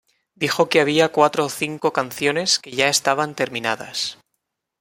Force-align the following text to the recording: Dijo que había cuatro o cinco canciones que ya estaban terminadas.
Dijo 0.33 0.67
que 0.67 0.81
había 0.81 1.11
cuatro 1.11 1.45
o 1.45 1.49
cinco 1.49 1.93
canciones 1.93 2.57
que 2.57 2.71
ya 2.71 2.87
estaban 2.89 3.35
terminadas. 3.35 4.17